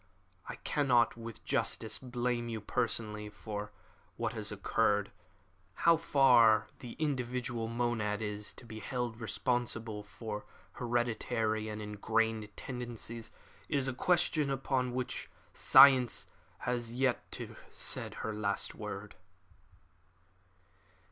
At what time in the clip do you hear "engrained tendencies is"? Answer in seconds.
11.83-13.87